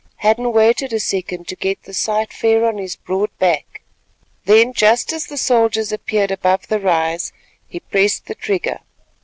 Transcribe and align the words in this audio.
Hadden 0.15 0.51
waited 0.51 0.93
a 0.93 0.99
second 0.99 1.47
to 1.49 1.55
get 1.55 1.83
the 1.83 1.93
sight 1.93 2.33
fair 2.33 2.65
on 2.65 2.79
his 2.79 2.95
broad 2.95 3.29
back, 3.37 3.81
then 4.45 4.73
just 4.73 5.13
as 5.13 5.27
the 5.27 5.37
soldiers 5.37 5.91
appeared 5.91 6.31
above 6.31 6.69
the 6.69 6.79
rise 6.79 7.31
he 7.67 7.81
pressed 7.81 8.25
the 8.25 8.33
trigger. 8.33 8.79